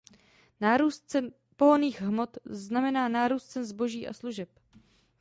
[0.61, 4.49] Nárůst cen pohonných hmot znamená nárůst cen zboží a služeb.